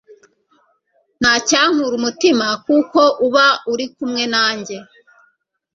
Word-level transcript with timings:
nta 1.21 1.33
cyankura 1.47 1.93
umutima, 1.99 2.45
kuko 2.65 3.01
uba 3.27 3.45
uri 3.71 3.85
kumwe 3.95 4.23
nanjye 4.33 4.75